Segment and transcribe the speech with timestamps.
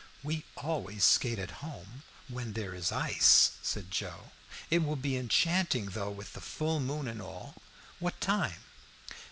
[0.23, 4.31] "We always skate at home, when there is ice," said Joe.
[4.71, 7.61] "It will be enchanting though, with the full moon and all.
[7.99, 8.63] What time?"